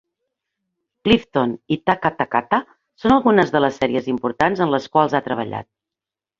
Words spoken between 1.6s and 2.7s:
i "Taka Takata"